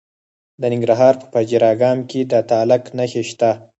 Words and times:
د 0.61 0.63
ننګرهار 0.73 1.13
په 1.21 1.25
پچیر 1.33 1.63
اګام 1.73 1.97
کې 2.09 2.19
د 2.31 2.33
تالک 2.49 2.83
نښې 2.97 3.23
شته. 3.29 3.51